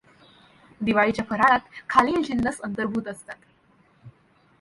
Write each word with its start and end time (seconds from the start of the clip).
दिवाळीच्या 0.81 1.25
फराळात 1.25 1.67
खालील 1.89 2.21
जिन्नस 2.23 2.59
अंतर्भूत 2.61 3.07
असतात 3.07 3.35